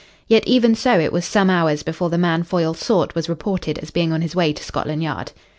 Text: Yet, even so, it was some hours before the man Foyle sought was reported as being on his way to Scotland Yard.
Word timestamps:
Yet, 0.27 0.47
even 0.47 0.73
so, 0.73 0.99
it 0.99 1.13
was 1.13 1.25
some 1.25 1.51
hours 1.51 1.83
before 1.83 2.09
the 2.09 2.17
man 2.17 2.41
Foyle 2.41 2.73
sought 2.73 3.13
was 3.13 3.29
reported 3.29 3.77
as 3.77 3.91
being 3.91 4.11
on 4.11 4.23
his 4.23 4.35
way 4.35 4.51
to 4.51 4.63
Scotland 4.63 5.03
Yard. 5.03 5.31